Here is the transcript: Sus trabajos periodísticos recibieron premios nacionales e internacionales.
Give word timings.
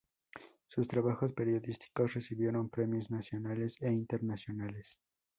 Sus 0.67 0.87
trabajos 0.87 1.31
periodísticos 1.33 2.15
recibieron 2.15 2.69
premios 2.71 3.11
nacionales 3.11 3.79
e 3.83 3.93
internacionales. 3.93 4.97